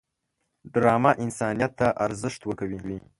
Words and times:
ډرامه 0.73 1.11
انسانیت 1.23 1.71
ته 1.79 1.87
ارزښت 2.05 2.41
ورکوي 2.45 2.97